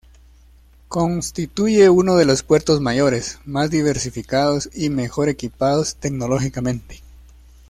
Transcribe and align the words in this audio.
Constituye 0.87 1.87
uno 1.91 2.15
de 2.15 2.25
los 2.25 2.41
puertos 2.41 2.81
mayores, 2.81 3.37
más 3.45 3.69
diversificados 3.69 4.67
y 4.73 4.89
mejor 4.89 5.29
equipados 5.29 5.95
tecnológicamente. 5.95 7.03